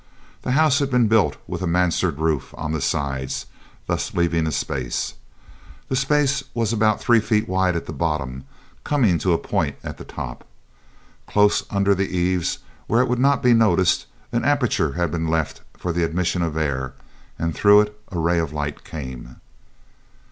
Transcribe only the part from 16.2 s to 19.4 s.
of air, and through it a ray of light came.